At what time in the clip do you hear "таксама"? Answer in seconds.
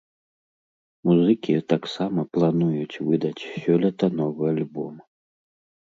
1.75-2.27